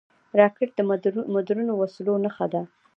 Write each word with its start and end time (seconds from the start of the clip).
راکټ 0.39 0.69
د 0.75 0.79
مدرنو 1.35 1.73
وسلو 1.77 2.13
نښه 2.23 2.45
ده 2.53 2.61